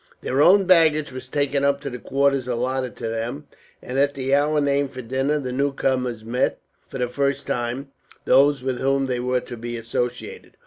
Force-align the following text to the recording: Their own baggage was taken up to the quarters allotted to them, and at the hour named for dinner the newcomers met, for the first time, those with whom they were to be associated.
Their 0.21 0.41
own 0.41 0.63
baggage 0.65 1.11
was 1.11 1.27
taken 1.27 1.63
up 1.63 1.79
to 1.81 1.89
the 1.91 1.99
quarters 1.99 2.47
allotted 2.47 2.95
to 2.95 3.07
them, 3.07 3.45
and 3.83 3.99
at 3.99 4.15
the 4.15 4.33
hour 4.33 4.59
named 4.59 4.93
for 4.93 5.03
dinner 5.03 5.37
the 5.37 5.51
newcomers 5.51 6.25
met, 6.25 6.57
for 6.87 6.97
the 6.97 7.07
first 7.07 7.45
time, 7.45 7.91
those 8.25 8.63
with 8.63 8.79
whom 8.79 9.05
they 9.05 9.19
were 9.19 9.41
to 9.41 9.55
be 9.55 9.77
associated. 9.77 10.57